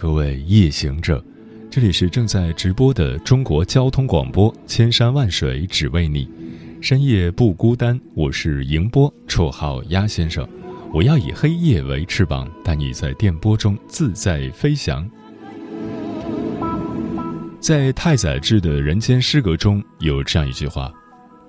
[0.00, 1.20] 各位夜行者，
[1.68, 6.30] 这里是正在直播的中国交通广播，千山万水只为你，
[6.80, 8.00] 深夜不孤单。
[8.14, 10.48] 我是迎波，绰号鸭先生。
[10.94, 15.04] 我要以黑夜为翅膀，带你在电波中自在飞翔。
[17.58, 20.92] 在太宰治的人间失格中有这样一句话：“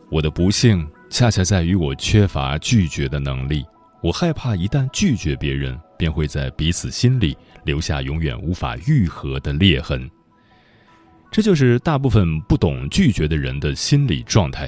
[0.09, 3.63] 我的不幸恰恰在于我缺乏拒绝的能力。
[4.01, 10.09] 我害怕一旦拒绝别人，便会在彼此心里。”留下永远无法愈合的裂痕。
[11.29, 14.67] 这就是大部分不懂拒绝的人的心理状态。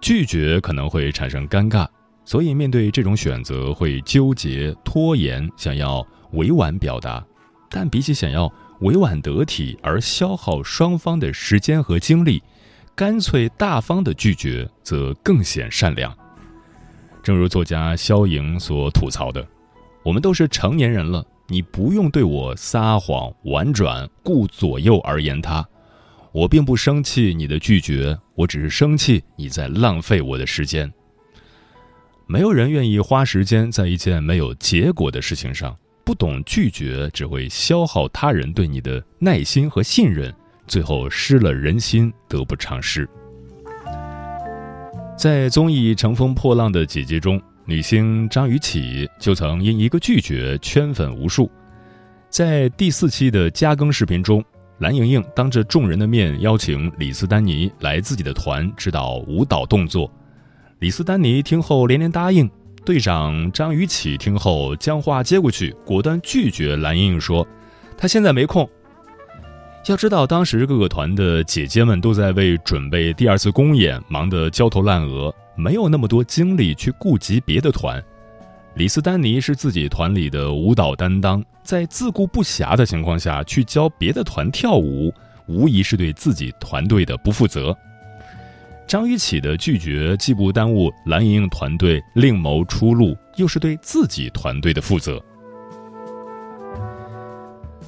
[0.00, 1.86] 拒绝可能会产生尴尬，
[2.24, 7.24] 所以面对这种选择会纠结、拖延，想要委婉表达。
[7.70, 12.42] 但比起想要委婉得体而消耗双方的时间和精力，
[12.96, 16.12] 干脆大方的拒绝则更显善良。
[17.28, 19.46] 正如作家肖莹所吐槽的
[20.02, 25.62] ：“我们都是成年人了。”你不用对我撒谎、婉转、顾左右而言他，
[26.32, 30.90] 我并不生气你的拒绝，我只是生气你在浪费我的时间。
[32.26, 40.34] 没有人愿意花时间在一件没有结果的事情上，不懂拒绝只会消耗他人对你的耐心和信任，
[40.66, 43.06] 最后失了人心，得不偿失。
[45.18, 47.42] 在综艺《乘风破浪的姐姐》中。
[47.64, 51.50] 女星张雨绮就曾因一个拒绝圈粉无数，
[52.30, 54.42] 在第四期的加更视频中，
[54.78, 60.10] 蓝盈莹当着众人的面邀请李斯丹妮来自己的团指导舞蹈动作，
[60.78, 62.48] 李斯丹妮听后连连答应，
[62.86, 67.46] 队长张雨绮听后将话接过去，果断拒绝蓝盈莹说
[67.98, 68.66] ：“她现在没空。”
[69.86, 78.02] 要知道，当时各个团的姐姐们都在为准备第二次公演忙得焦头烂额，没有那么多精力去顾及别的团。
[78.74, 85.10] 李斯丹妮是自己团里的舞蹈担当，在自顾不暇的情况下去教别的团跳舞，
[85.46, 87.74] 无疑是对自己团队的不负责。
[88.86, 95.22] 张雨绮的拒绝既不耽误蓝盈莹团队另谋出路，又是对自己团队的负责。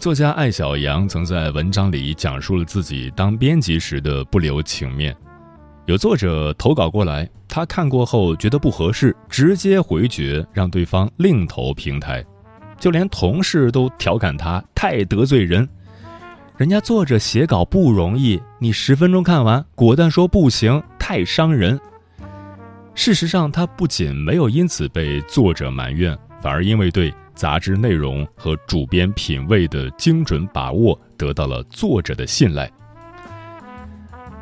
[0.00, 5.14] 作家艾小阳曾在文章里讲述了自己当编辑时的不留情面。
[5.84, 12.24] 有作者投稿过来，他看过后觉得不合适，直接回绝，让对方另投平台。
[12.78, 15.68] 就连同事都调侃他太得罪人。
[16.56, 21.78] 人家作者写稿不容易，你十分钟看完，果断说不行，太伤人。
[22.94, 27.12] 事实上，他不仅没有因此被作者埋怨，反而因为对。
[27.40, 32.70] 杂志内容和主编品味的精准把握，得到了作者的信赖。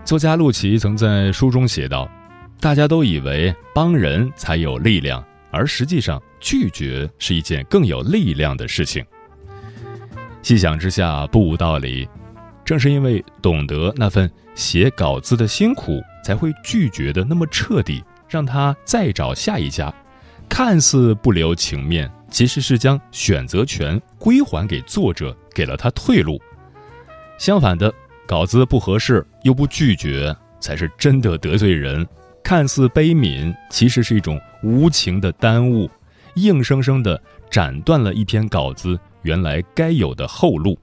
[0.04, 2.10] 作家陆琪曾在书中写道
[2.58, 9.06] ：“大家都以为帮人才有力量，而实际上拒绝是一件更有力量的事情。”
[10.42, 12.08] 细想之下，不无道理。
[12.64, 19.94] 正是因为懂得那份写稿子的辛苦，才会拒绝的那么彻底，让他再找下一家。
[20.48, 22.10] 看似不留情面。
[22.30, 26.40] 其实是将选择权归还给作者，给了他退路。
[27.38, 27.92] 相反的，
[28.26, 32.06] 稿子不合适又不拒绝，才是真的得罪人。
[32.42, 35.90] 看似悲悯，其实是一种无情的耽误，
[36.34, 40.78] 硬生生的斩断了一篇稿子原来该有的后路。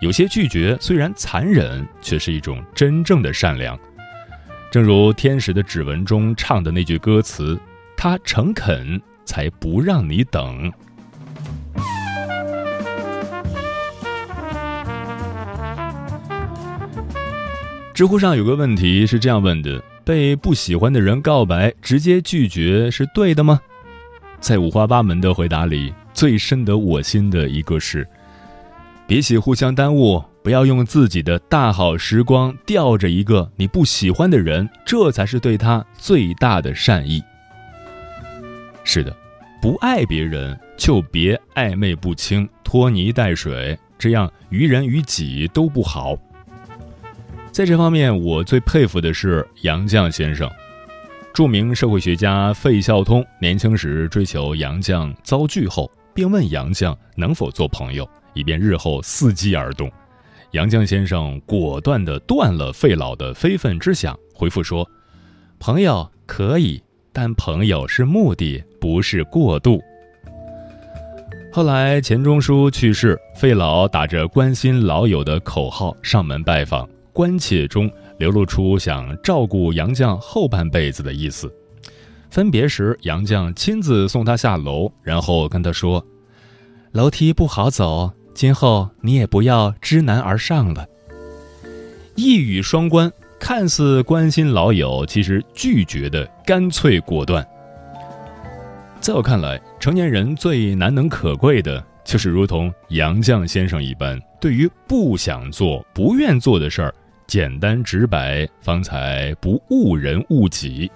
[0.00, 3.78] 有些拒绝虽然残忍，却是一种真正的善良。
[4.72, 7.60] 正如《天使的指纹》中唱的那句歌词
[7.96, 9.00] ：“他诚恳。”
[9.32, 10.70] 才不让你等。
[17.94, 23.58] 知乎上有个问题是这样问的：被不喜欢的人告白，直接拒绝是对的吗？
[24.38, 28.06] 在五花八门的回答里，最深得我心的一个是：
[29.06, 37.22] 比起互相耽误，不要用自己的大好时光吊着一个你不喜欢的人，这才是对他最大的善意。
[38.92, 39.16] 是的。
[39.62, 46.14] 不爱别人就别暧昧不清、拖泥带水，这样于人于己都不好。
[47.50, 50.50] 在这方面，我最佩服的是杨绛先生。
[51.32, 59.90] 著名社会学家费孝通年轻时追求杨绛遭拒后，并问杨绛能否做朋友，以便日后伺机而动。
[60.50, 64.86] 杨绛先生果断地断了费老的非分之想，回复说
[65.58, 69.82] ：“朋友可以，但朋友是目的，不是过度。”
[71.52, 81.52] 后来钱钟书去世，费老打着关心老友的口号上门拜访，关切中流露出想照顾杨绛后半辈子的意思。
[82.30, 86.02] 分别时，杨绛亲自送他下楼，然后跟他说
[86.92, 90.86] ：“楼梯不好走。”今后你也不要知难而上了。
[92.14, 93.12] 一语双关，
[93.42, 97.44] 看似关心老友，其实拒绝的干脆果断。
[99.00, 106.94] 在我看来，成年人最难能可贵的，就是如同杨绛先生一般，对于不想做、不愿做的事儿，
[107.26, 110.88] 简单直白，方才不误人误己。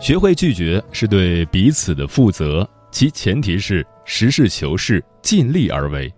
[0.00, 6.12] 学会拒绝是对彼此的负责，其前提是实事求是、尽力而为。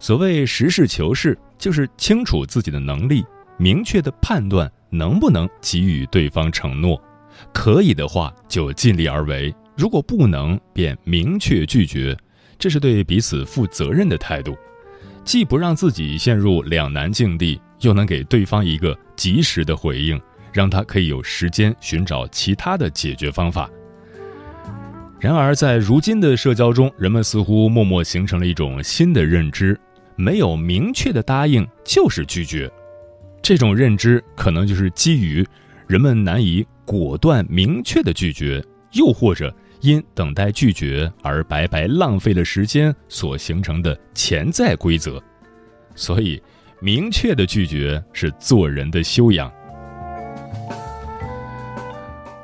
[0.00, 3.24] 所谓实事求是，就是清楚自己的能力，
[3.58, 7.00] 明确的判断能不能给予对方承诺。
[7.52, 12.16] 可以的话，就尽力而为；如果不能，便明确拒绝。
[12.58, 14.56] 这是对彼此负责任的态度，
[15.24, 20.20] 既不让自己陷入两难境地，又能给对方一个及时的回应。
[20.52, 23.70] 让他可以有时间寻找其他的解决方法。
[25.20, 29.78] 然而，在如今的社交中，人们似乎默默形成了一种新的认知：
[30.20, 32.70] 没有明确的答应就是拒绝。
[33.40, 35.46] 这种认知可能就是基于
[35.86, 38.62] 人们难以果断明确的拒绝，
[38.92, 45.20] 又或者因等待拒绝而白白浪费了时间所形成的潜在规则。
[45.94, 46.40] 所以，
[46.80, 49.50] 明确的拒绝是做人的修养。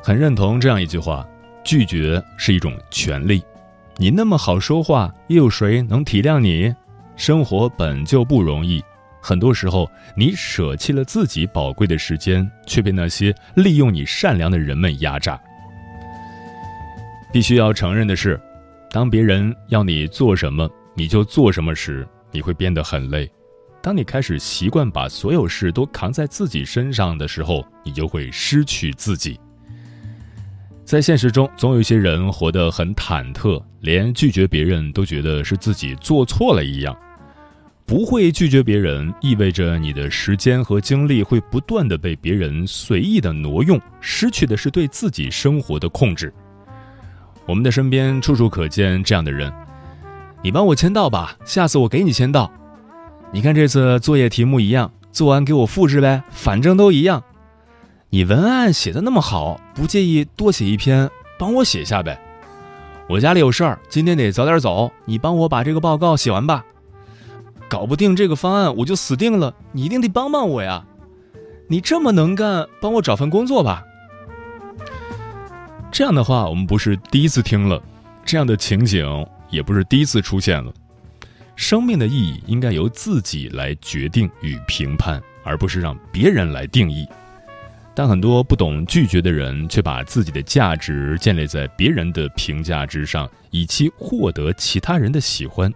[0.02, 1.28] 很认同这样一句话：
[1.62, 3.42] 拒绝是一种权利。
[3.98, 6.74] 你那么好说话，又有谁能体谅你？
[7.16, 8.82] 生活本就不容易，
[9.20, 15.40] 很多时候你舍弃了自己宝贵的时间，却被那些利用你善良的人们压榨。
[17.32, 18.40] 必须要承认的是，
[18.90, 23.30] 当别人要你做什么，你就做什么时，你会变得很累。
[23.82, 29.38] 当你开始习惯把所有事都扛在自己身上的时候，你就会失去自己。
[30.84, 36.96] 在现实中，总有一些人活得很忐忑，连拒绝别人都觉得是自己做错了一样。
[37.86, 46.34] 不会拒绝别人，意味着你的时间和精力会不断的被别人随意的挪用，失去的是对自己生活的控制。
[47.46, 49.52] 我们的身边处处可见这样的人：
[50.42, 52.50] 你帮我签到吧，下次我给你签到。
[53.30, 57.22] 你看这次作业题目一样，做完给我复制呗，反正都一样。
[58.10, 62.20] 你文案写的那么好，不介意多写一篇，帮我写下呗。
[63.08, 66.64] 我家里有事儿，今天得早点走，你帮我把这个报告写完吧。
[67.68, 70.84] 搞不定这个方案，我就死定了，你一定得帮帮我呀。
[71.68, 73.82] 你这么能干，帮我找份工作吧。
[75.90, 77.82] 这样的话，我们不是第一次听了，
[78.24, 80.72] 这样的情景也不是第一次出现了。
[81.56, 87.06] 生命的意义应该由自己来决定与评判，而不是让别人来定义。
[87.94, 95.72] 但很多不懂拒绝的人，却把自己的价值建立在别人的评价之上，以期获得其他人的喜欢。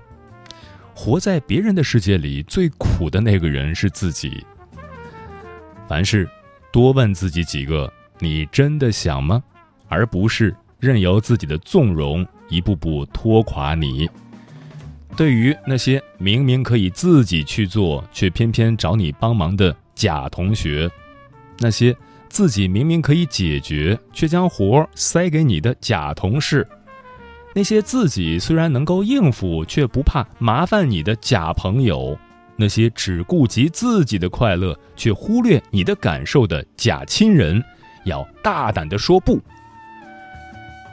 [1.03, 4.45] 活在别人的世界里，最苦的那个人是自己。
[5.89, 6.29] 凡事
[6.71, 9.43] 多问自己几个：你真的想吗？
[9.89, 14.07] 而不是任由自己的纵容一步步拖垮你。
[15.17, 20.87] 对于那些明明可以自己去做，却偏偏找你帮忙的假同学，
[21.61, 21.97] 那些。
[22.29, 26.63] 自己明明可以解决，却将活塞给你的假同事；
[27.55, 32.17] 那些自己虽然能够应付，却不怕麻烦你的假朋友；
[32.57, 37.63] 那些只顾及自己的快乐，却忽略你的感受的假亲人，
[38.05, 39.41] 要大胆的说不。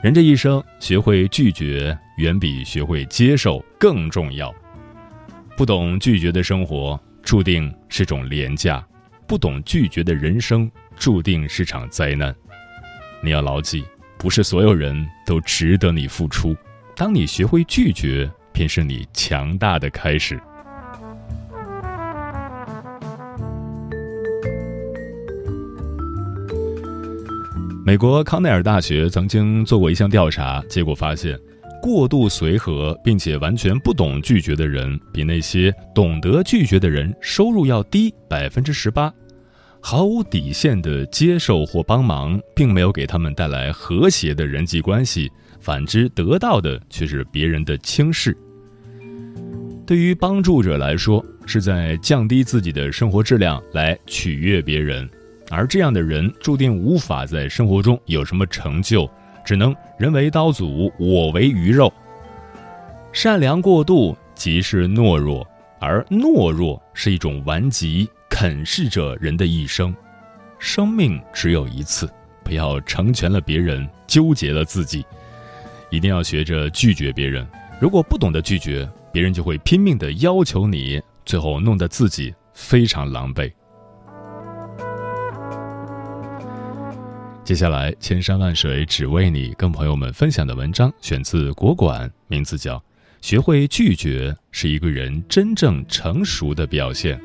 [0.02, 4.54] 人这一生，学会拒绝远比学会接受更重要。
[5.56, 8.80] 不懂拒绝的生活，注定是种廉价；
[9.26, 10.70] 不懂拒绝的人生。
[10.96, 12.34] 注定是场灾难，
[13.22, 13.84] 你要牢记，
[14.18, 16.56] 不是所有人都值得你付出。
[16.96, 20.38] 当你学会拒绝，便是你强大的开始。
[27.86, 31.38] 美国康奈尔大学曾经做过一项调查，结果发现，
[31.80, 39.10] 过度随和并且完全不懂拒绝的人，比那些懂得拒绝的人收入要低百分之十八。
[39.80, 45.30] 毫无底线的接受或帮忙，并没有给他们带来和谐的人际关系，
[45.60, 48.36] 反之得到的却是别人的轻视。
[49.86, 55.08] 对于帮助者来说，是在降低自己的生活质量来取悦别人，
[55.48, 59.08] 而这样的人注定无法在生活中有什么成就，
[59.46, 61.90] 只能人为刀俎，我为鱼肉。
[63.10, 65.46] 善良过度即是懦弱，
[65.80, 68.06] 而懦弱是一种顽疾。
[68.40, 69.92] 啃噬着人的一生，
[70.60, 72.08] 生命只有一次，
[72.44, 75.04] 不要成全了别人，纠结了自己，
[75.90, 77.44] 一定要学着拒绝别人。
[77.80, 83.52] 如果不懂得拒绝，别人就会拼命的要求你，最后弄得自己非常狼狈。
[87.42, 92.76] 接下来，千山万水只为你，跟朋友们分享的文章选自国馆，名字叫
[93.20, 97.18] 《学会拒绝是一个人真正成熟的表现》。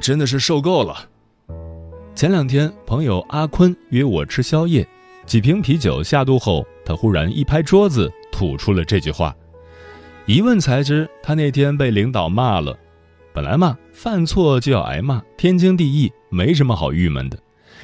[0.00, 1.08] 真的是受够了。
[2.14, 4.86] 前两天，朋友阿坤约我吃宵夜，
[5.24, 9.34] 几瓶啤酒下肚后，他忽然一拍桌子，吐出了这句话。
[10.26, 12.76] 一问才知，他那天被领导骂了。
[13.32, 17.38] 本来嘛，犯错就要挨骂，天经地义，没什么好郁闷的。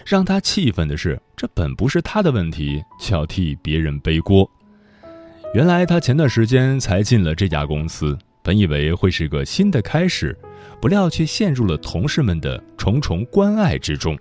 [0.04, 4.48] 让他气愤的是，这本不是他的问题，却要替别人背锅。
[5.54, 10.36] 原来他前段时间才进了这家公司，本以为会是个新的开始。
[10.80, 14.16] 不料却陷入了同事们的重重关爱之中。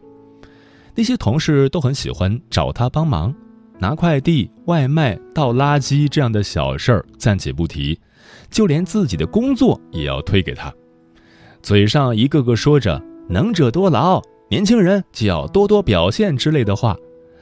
[0.96, 3.34] 那些同事都很喜欢找他帮忙，
[3.80, 8.00] 拿快递、外卖、倒垃圾这样的小事儿暂且不提，
[8.50, 10.74] 就连自己的工作也要推给他。
[11.62, 16.96] 嘴上一个个说着“能者多劳”，年轻人就要多多表现之类的话，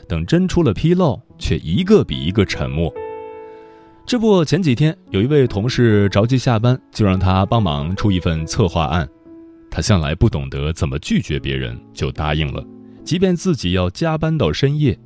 [0.08, 2.92] 等真出了纰漏，却一个比一个沉默。
[4.06, 9.08] 这不，前几天有一位同事着急下班，就让他帮忙出一份策划案。
[9.72, 12.64] 他向来不懂得怎么拒绝别人，就答应了，
[13.06, 14.98] 即便自己要加班到深夜。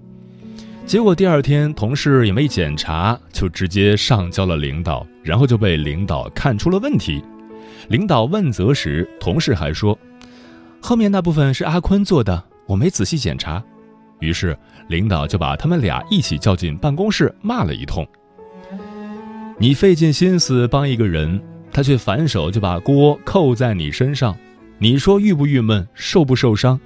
[0.86, 7.24] 结果第二天，同事也没检查，就直接上交了领导，然后就被领导看出了问题。
[7.90, 9.98] 领导问责时，同事还说
[10.82, 13.64] ：“后面那部分是阿坤做的，我没仔细检查。”
[14.20, 14.58] 于是
[14.90, 18.06] 领导就把他们俩一起叫进办公室，骂了一通。
[19.60, 24.38] 你费尽心思帮一个人，他却反手就把锅扣在你身上，
[24.78, 26.80] 你说郁不郁闷，受不受伤？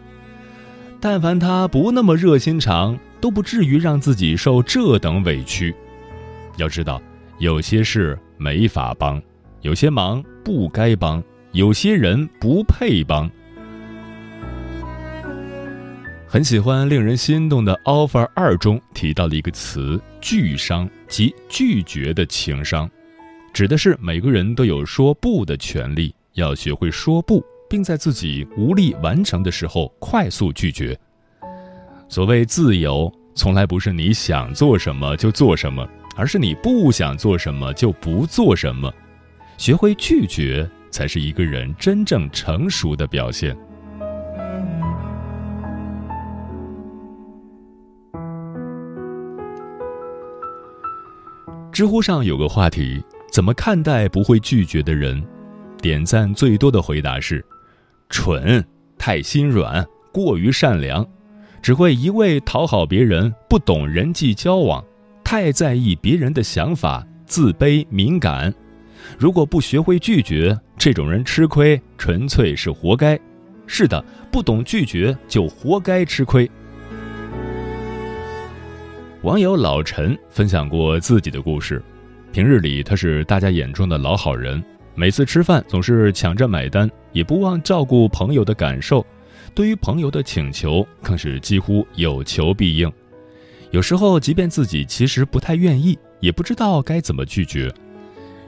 [1.01, 5.75] 但凡他不那么热心肠，都不至于让自己受这等委屈。
[6.55, 7.01] 要知道，
[7.39, 9.21] 有些事没法帮，
[9.61, 13.29] 有些忙不该帮，有些人不配帮。
[16.33, 22.89] 很喜欢令人心动的 offer 二中提到的一个词“拒商”，即拒绝的情商，
[23.51, 30.97] 指的是每个人都有说不的权利，要学会说不，并在自己无力完成的时候快速拒绝。
[32.07, 35.85] 所谓自由，从来不是你想做什么就做什么，
[36.15, 38.89] 而是你不想做什么就不做什么。
[39.57, 43.53] 学会拒绝，才是一个人真正成熟的表现。
[51.81, 55.19] 知乎上有个话题：怎么看待不会拒绝的人？
[55.81, 57.43] 点赞最多的回答是：
[58.07, 58.63] 蠢、
[58.99, 59.83] 太心软、
[60.13, 61.03] 过于善良，
[61.59, 64.85] 只会一味讨好别人，不懂人际交往，
[65.23, 68.53] 太在意别人的想法，自卑敏感。
[69.17, 73.19] 如果不学会拒绝，这种人吃亏，纯粹是活该。
[73.65, 76.47] 是的，不懂拒绝就活该吃亏。
[79.23, 81.79] 网友老陈分享过自己的故事。
[82.31, 84.63] 平日里他是大家眼中的老好人，
[84.95, 89.05] 每次吃饭总是抢着买单，也不忘照顾朋友的感受。
[89.53, 92.91] 对于朋友的请求，更是几乎有求必应。
[93.69, 97.71] 有时候，即便自己其实不太愿意，也不知道该怎么拒绝。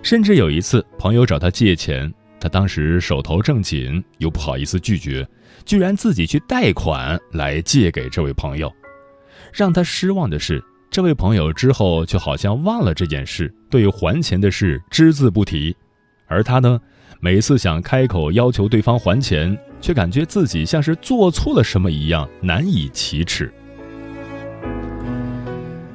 [0.01, 5.27] 甚至有一次，朋友找他借钱，他当时手头正紧，又不好意思拒绝，
[5.65, 8.73] 居然自己去贷款来借给这位朋友。
[9.53, 15.75] 让他失望的是，这位朋友之后就好像忘了这件事，对还钱的事只字不提。
[16.27, 16.79] 而他呢，
[17.19, 23.53] 每次想开口要求对方还钱，却感觉自己像是做错了什么一样，难以启齿。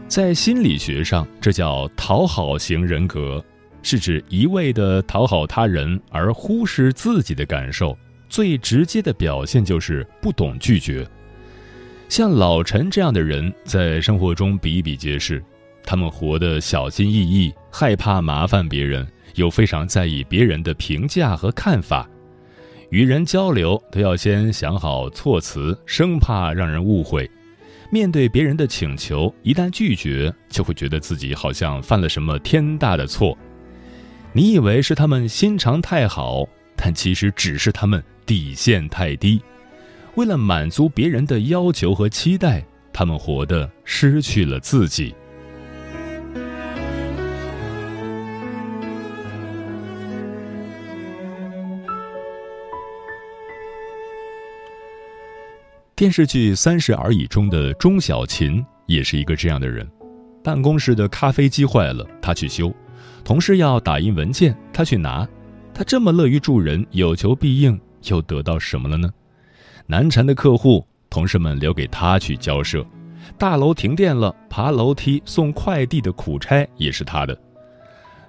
[0.07, 3.45] 在心理学上，这叫讨好型人格，
[3.83, 7.99] 是指一味的讨好他人而忽视自己的感受，
[8.29, 11.05] 最直接的表现就是不懂拒绝。
[12.09, 15.43] 像老陈这样的人，在生活中比比皆是。
[15.85, 22.09] 他们活得小心翼翼，害怕麻烦别人，又非常在意别人的评价和看法。
[22.91, 27.31] 与人交流都要先想好措辞，生怕让人误会。
[27.91, 33.37] 面对别人的请求，一旦拒绝，就会觉得自己好像犯了什么天大的错。
[34.33, 39.41] 你以为是他们心肠太好，但其实只是他们底线太低。
[40.19, 42.61] 为了满足别人的要求和期待，
[42.93, 45.15] 他们活得失去了自己。
[55.95, 59.89] 电视剧《三十而已》中的钟小琴也是一个这样的人。
[60.43, 62.75] 办公室的咖啡机坏了，他去修；
[63.23, 65.25] 同事要打印文件，他去拿。
[65.73, 69.09] 他这么乐于助人，有求必应，又得到什么了呢？
[69.91, 72.83] 难缠的客户，同事们留给他去交涉；
[73.39, 77.35] 大楼停电了，爬楼梯送快递的苦差也是他的。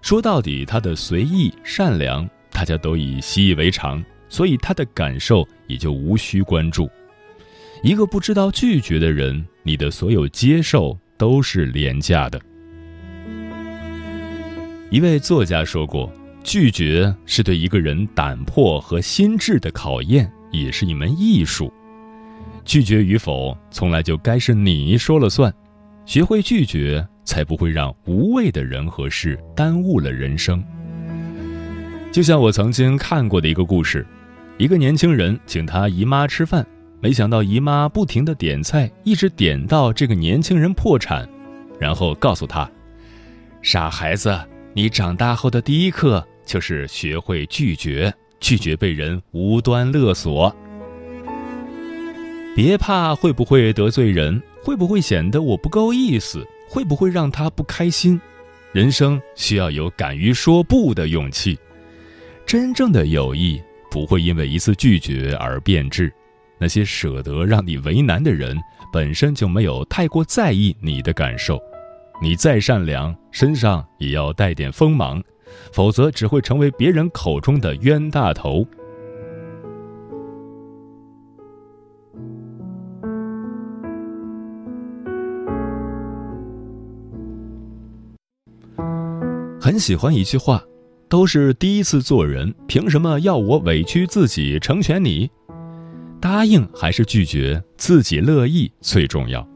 [0.01, 6.89] 说到底，他的随意善良，大家都已习以为常，所以他的感受也就无需关注。
[7.83, 12.39] 一个不知道拒绝的人，你的所有接受都是廉价的。
[14.89, 16.09] 一位作家说过
[16.41, 21.71] ：“拒绝是对一个人胆魄和心智的考验，也是一门艺术。
[22.65, 25.53] 拒绝与否，从来就该是你说了算。
[26.05, 30.63] 学会拒绝，才不会让无谓的人和事耽误了人生。”
[32.11, 34.05] 就像我曾经看过的一个故事，
[34.57, 36.65] 一个年轻人请他姨妈吃饭。
[37.01, 41.29] 没想到姨妈不停的点菜，一直点到这个年轻人破产，
[41.79, 42.69] 然后告诉他
[43.61, 44.37] ：“傻孩子，
[44.73, 50.55] 你长大后的第一课就是学会拒绝，拒绝被人无端勒索。
[52.55, 58.19] 别怕会不会得罪人，会不会显得我不够意思，会不会让他不开心。
[58.71, 61.57] 人生需要有敢于说不的勇气。
[62.45, 66.11] 真正的友谊不会因为一次拒绝而变质。”
[66.61, 68.57] 那些舍得让你为难的人，
[68.91, 71.57] 本身就没有太过在意你的感受。
[72.21, 75.23] 你再善良，身上也要带点锋芒，
[75.71, 78.65] 否则只会成为别人口中的冤大头。
[89.61, 90.63] 很喜欢一句话
[91.07, 95.29] ：“都是第一次做人，凭什么要我委屈自己成全你？”
[96.19, 99.47] 答应还是拒绝，自己乐意最重要。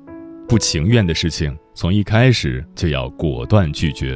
[0.48, 4.16] 不情愿的事情，从一开始就要果断拒绝。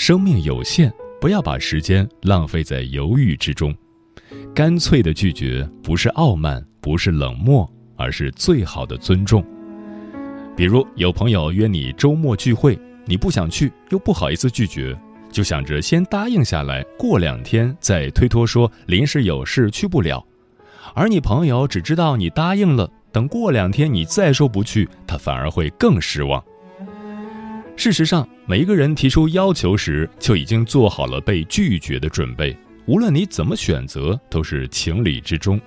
[0.00, 3.76] 生命有限，不要把时间浪费在犹豫之中。
[4.54, 9.44] 干脆的拒绝，不是傲慢，不是冷漠，而是最好的尊重。
[10.56, 14.98] 比如有朋友约你周末聚会，你不想去，又不好意思拒绝，
[15.30, 20.26] 就想着先答应下来，过两天再推脱说临时有事去不了。
[20.94, 26.42] 而你朋友只知道你答应了，等过两天你再说不去，他反而会更失望。
[27.80, 35.58] 事实上，每一个人提出要求时就已经做好了被拒绝的准备，无论你怎么选择，都是情理之中。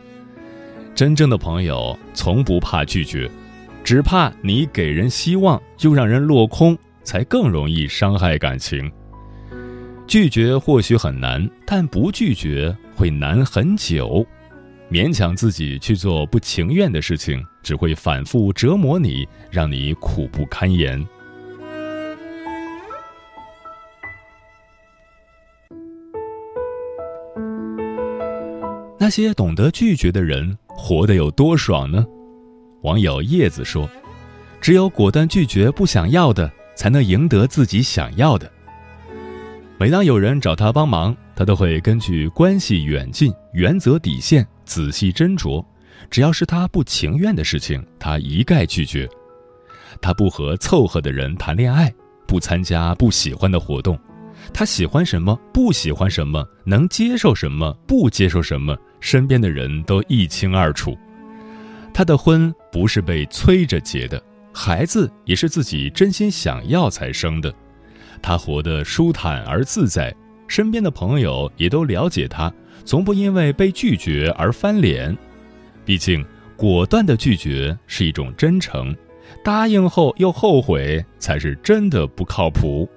[0.93, 3.28] 真正的朋友从不怕拒绝，
[3.84, 8.91] 只怕你给人希望又让人落空，才更容易伤害感情。
[10.06, 14.23] 拒绝或许很难，但不拒绝会难很久。
[14.88, 21.04] 勉强自己去做不情愿的事情，只会反复折磨你，让你苦不堪言。
[29.04, 32.06] 那些懂得拒绝的人，活得有多爽呢？
[32.84, 33.86] 网友叶子说
[34.62, 38.50] ：“只有果断拒绝不想要的，才能赢得自己想要的。”
[39.78, 44.48] 每当有人找他帮忙，他都会根据关系远近、原则底线。
[44.63, 45.62] 仔细斟酌，
[46.10, 49.06] 只要是他不情愿的事情，他一概拒绝。
[50.02, 51.94] 他不和凑合的人谈恋爱，
[52.26, 54.00] 不参加不喜欢的活动。
[54.54, 60.98] 他喜欢什么，不喜欢什么，能接受什么，不接受什么，身边的人都一清二楚。
[61.94, 67.54] 他的婚不是被催着结的，孩子也是自己真心想要才生的。
[68.22, 70.16] 他活得舒坦而自在，
[70.48, 72.52] 身边的朋友也都了解他。
[72.86, 75.16] 从不因为被拒绝而翻脸，
[75.84, 78.96] 毕竟果断的拒绝是一种真诚，
[79.44, 82.89] 答应后又后悔才是真的不靠谱。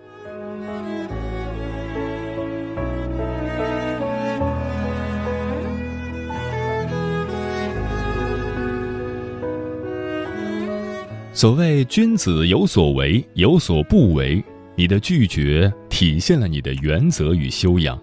[11.37, 14.43] 所谓君子有所为，有所不为。
[14.75, 18.03] 你的拒绝体现了你的原则与修养。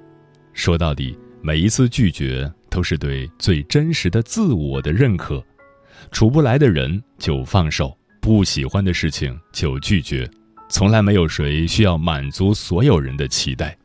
[0.54, 5.44] 说到底，每一次拒绝都是对最真实的自我的认可。
[6.12, 10.30] 处不来的人就放手，不喜欢的事情就拒绝。
[10.70, 13.76] 从来没有谁需要满足所有人的期待。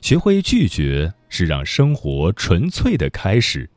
[0.00, 3.70] 学会拒绝是让生活纯粹的开始。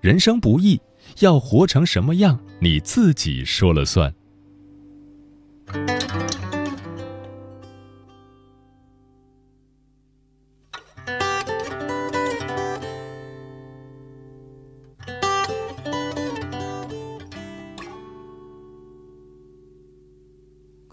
[0.00, 0.80] 人生不易，
[1.18, 4.14] 要活成什么样，你自己说了算。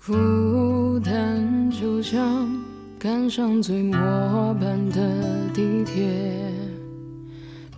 [0.06, 2.46] 孤单就像
[3.00, 3.98] 赶上最末
[4.60, 6.04] 班的地铁，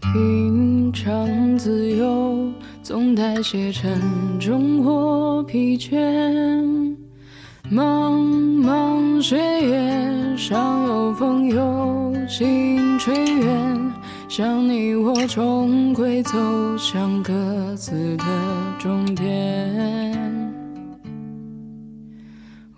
[0.01, 4.01] 平常自由总带些沉
[4.39, 6.04] 重或疲倦。
[15.27, 16.31] 终会走
[16.77, 17.33] 向各
[17.75, 18.23] 自的
[18.79, 19.25] 终点。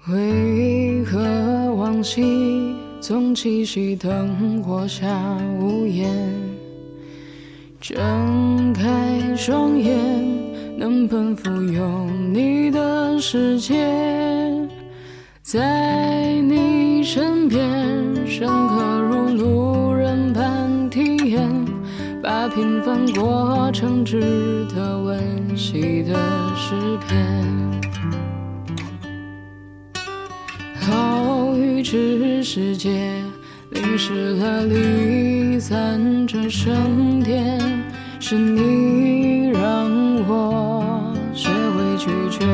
[0.10, 1.20] 为何
[1.76, 5.08] 往昔总栖息灯火下
[5.60, 6.08] 无言？
[7.82, 9.98] 睁开双眼，
[10.78, 13.86] 能奔赴有你的世界，
[15.42, 17.60] 在你身边，
[18.26, 19.67] 深刻如路，
[22.50, 26.14] 平凡过程值得温习的
[26.56, 26.74] 诗
[27.08, 27.46] 篇。
[30.80, 33.22] 好雨知世界，
[33.72, 37.60] 淋湿了离散这圣殿，
[38.20, 39.90] 是你让
[40.28, 42.46] 我学会拒绝。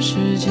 [0.00, 0.48] 世界，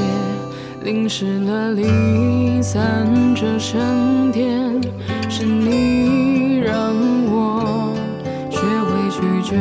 [0.84, 4.82] 淋湿了离散这沉淀，
[5.30, 6.94] 是你让
[7.30, 7.94] 我
[8.50, 9.58] 学会拒绝。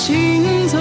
[0.00, 0.79] 行走。